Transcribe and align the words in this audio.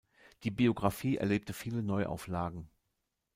Die 0.41 0.49
Biographie 0.49 1.17
erlebte 1.17 1.53
viele 1.53 1.83
Neuauflagen. 1.83 2.71